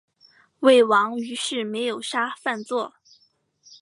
[0.61, 2.91] 魏王于是没有杀范痤。